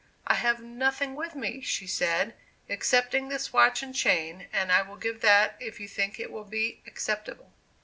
"I 0.25 0.33
have 0.33 0.59
nothing 0.63 1.13
with 1.15 1.35
me," 1.35 1.61
she 1.61 1.85
said, 1.85 2.33
"excepting 2.67 3.29
this 3.29 3.53
watch 3.53 3.83
and 3.83 3.93
chain, 3.93 4.47
and 4.51 4.71
I 4.71 4.81
will 4.81 4.95
give 4.97 5.21
that 5.21 5.55
if 5.59 5.79
you 5.79 5.87
think 5.87 6.19
it 6.19 6.31
will 6.31 6.43
be 6.43 6.81
acceptable." 6.87 7.51